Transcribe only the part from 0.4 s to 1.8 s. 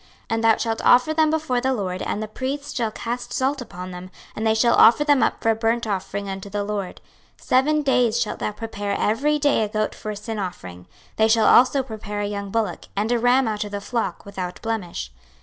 thou shalt offer them before the